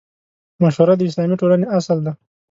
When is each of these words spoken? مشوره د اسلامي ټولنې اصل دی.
مشوره 0.61 0.93
د 0.97 1.01
اسلامي 1.09 1.35
ټولنې 1.41 1.65
اصل 1.77 1.97
دی. 2.05 2.11